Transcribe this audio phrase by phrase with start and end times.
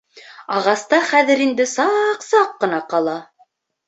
[0.59, 3.15] Ағаста хәҙер инде саҡ-саҡ ҡына ҡала.